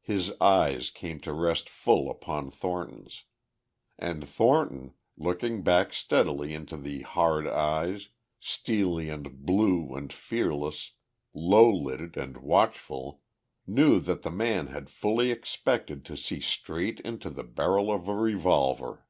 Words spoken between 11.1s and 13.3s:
low lidded and watchful,